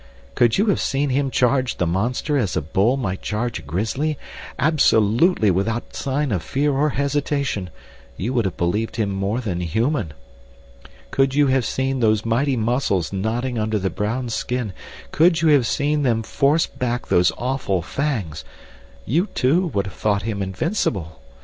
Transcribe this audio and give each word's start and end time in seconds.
"Could 0.33 0.57
you 0.57 0.65
have 0.65 0.81
seen 0.81 1.11
him 1.11 1.29
charge 1.29 1.77
the 1.77 1.85
monster 1.85 2.35
as 2.35 2.57
a 2.57 2.61
bull 2.63 2.97
might 2.97 3.21
charge 3.21 3.59
a 3.59 3.61
grizzly—absolutely 3.61 5.51
without 5.51 5.95
sign 5.95 6.31
of 6.31 6.41
fear 6.41 6.73
or 6.73 6.89
hesitation—you 6.89 8.33
would 8.33 8.45
have 8.45 8.57
believed 8.57 8.95
him 8.95 9.11
more 9.11 9.41
than 9.41 9.59
human. 9.59 10.13
"Could 11.11 11.35
you 11.35 11.45
have 11.53 11.65
seen 11.67 11.99
those 11.99 12.25
mighty 12.25 12.57
muscles 12.57 13.13
knotting 13.13 13.59
under 13.59 13.77
the 13.77 13.91
brown 13.91 14.29
skin—could 14.29 15.43
you 15.43 15.49
have 15.49 15.67
seen 15.67 16.01
them 16.01 16.23
force 16.23 16.65
back 16.65 17.05
those 17.09 17.31
awful 17.37 17.83
fangs—you 17.83 19.27
too 19.35 19.67
would 19.67 19.85
have 19.85 19.93
thought 19.93 20.23
him 20.23 20.41
invincible. 20.41 21.19